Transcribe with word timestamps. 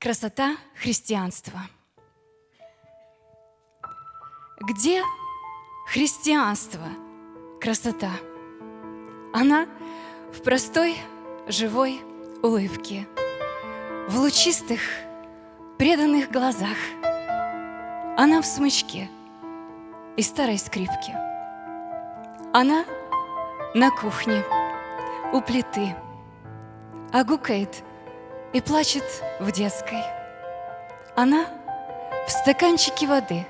Красота 0.00 0.56
христианства. 0.80 1.58
Где 4.60 5.02
христианство, 5.88 6.84
красота? 7.60 8.12
Она 9.34 9.66
в 10.32 10.44
простой, 10.44 10.94
живой 11.48 12.00
улыбке, 12.44 13.08
в 14.08 14.20
лучистых, 14.20 14.80
преданных 15.78 16.30
глазах. 16.30 16.76
Она 18.16 18.40
в 18.40 18.46
смычке 18.46 19.10
и 20.16 20.22
старой 20.22 20.58
скрипке. 20.58 21.12
Она 22.52 22.84
на 23.74 23.90
кухне 23.90 24.44
у 25.32 25.40
плиты, 25.40 25.96
а 27.12 27.24
гукает 27.24 27.82
и 28.52 28.60
плачет 28.60 29.04
в 29.40 29.50
детской. 29.52 30.02
Она 31.14 31.46
в 32.26 32.30
стаканчике 32.30 33.06
воды, 33.06 33.46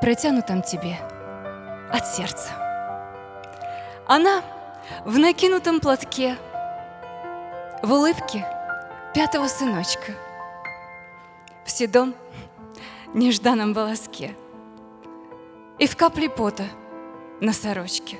протянутом 0.00 0.62
тебе 0.62 0.98
от 1.90 2.06
сердца. 2.06 2.50
Она 4.06 4.42
в 5.04 5.18
накинутом 5.18 5.80
платке, 5.80 6.36
в 7.82 7.92
улыбке 7.92 8.46
пятого 9.14 9.46
сыночка, 9.48 10.12
в 11.64 11.70
седом 11.70 12.14
нежданном 13.14 13.72
волоске 13.72 14.34
и 15.78 15.86
в 15.86 15.96
капле 15.96 16.28
пота 16.28 16.64
на 17.40 17.52
сорочке. 17.52 18.18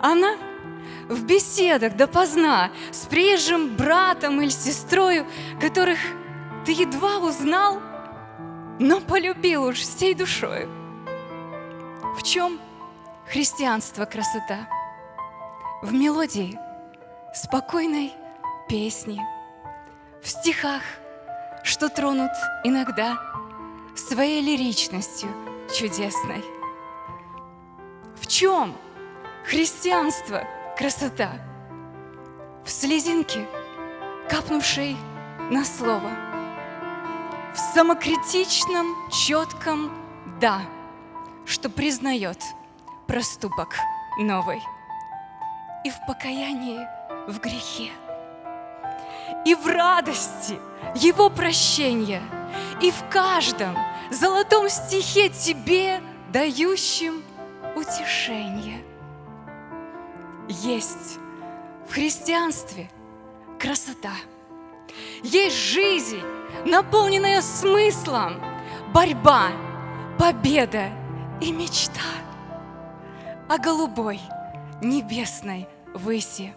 Она 0.00 0.36
в 1.08 1.24
беседах 1.24 1.96
допоздна 1.96 2.70
с 2.92 3.06
приезжим 3.06 3.76
братом 3.76 4.40
или 4.40 4.50
сестрою, 4.50 5.26
которых 5.60 5.98
ты 6.64 6.72
едва 6.72 7.18
узнал, 7.18 7.80
но 8.78 9.00
полюбил 9.00 9.64
уж 9.64 9.78
всей 9.78 10.14
душою. 10.14 10.68
В 12.16 12.22
чем 12.22 12.60
христианство 13.26 14.04
красота? 14.04 14.68
В 15.82 15.92
мелодии 15.92 16.58
спокойной 17.34 18.12
песни, 18.68 19.20
в 20.22 20.28
стихах, 20.28 20.82
что 21.64 21.88
тронут 21.88 22.32
иногда 22.64 23.18
своей 23.96 24.42
лиричностью 24.42 25.28
чудесной. 25.74 26.44
В 28.20 28.26
чем 28.26 28.76
христианство 29.44 30.44
красота? 30.80 31.32
В 32.64 32.70
слезинке, 32.70 33.46
капнувшей 34.30 34.96
на 35.50 35.62
слово, 35.62 36.10
в 37.52 37.58
самокритичном, 37.58 38.86
четком 39.10 39.90
«да», 40.40 40.62
что 41.44 41.68
признает 41.68 42.42
проступок 43.06 43.74
новый, 44.18 44.62
и 45.84 45.90
в 45.90 45.96
покаянии 46.06 46.80
в 47.28 47.40
грехе, 47.40 47.90
и 49.44 49.54
в 49.54 49.66
радости 49.66 50.58
Его 50.94 51.28
прощения, 51.28 52.22
и 52.80 52.90
в 52.90 53.04
каждом 53.10 53.76
золотом 54.10 54.70
стихе 54.70 55.28
Тебе, 55.28 56.00
дающем 56.32 57.22
утешение. 57.76 58.82
Есть 60.62 61.18
в 61.88 61.94
христианстве 61.94 62.90
красота. 63.58 64.12
Есть 65.22 65.56
жизнь, 65.56 66.20
наполненная 66.66 67.40
смыслом, 67.40 68.42
борьба, 68.92 69.52
победа 70.18 70.90
и 71.40 71.50
мечта 71.50 72.02
о 73.48 73.56
голубой 73.56 74.20
небесной 74.82 75.66
выси. 75.94 76.54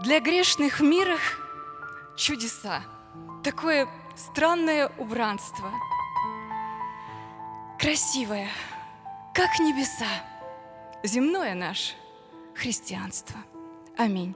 Для 0.00 0.18
грешных 0.18 0.80
мирах 0.80 1.38
чудеса, 2.16 2.82
такое 3.44 3.86
странное 4.16 4.90
убранство, 4.96 5.70
красивое, 7.78 8.48
как 9.34 9.58
небеса, 9.58 10.08
земное 11.04 11.54
наше 11.54 12.01
христианство. 12.54 13.38
Аминь. 13.96 14.34